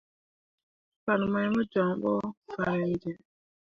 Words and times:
Fan 1.03 1.21
mai 1.31 1.47
mo 1.53 1.61
jon 1.71 1.89
ɓo 2.01 2.11
farenjẽa. 2.51 3.21